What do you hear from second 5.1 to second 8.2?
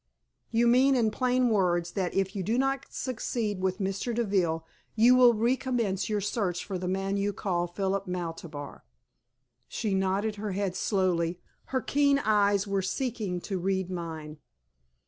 will recommence your search for the man you call Philip